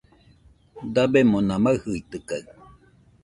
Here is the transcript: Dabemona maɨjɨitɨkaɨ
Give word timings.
Dabemona 0.93 1.55
maɨjɨitɨkaɨ 1.63 2.49